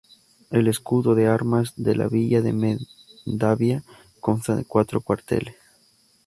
[0.49, 2.79] El escudo de armas de la villa de
[3.27, 3.83] Mendavia
[4.19, 5.55] consta de cuatro cuarteles.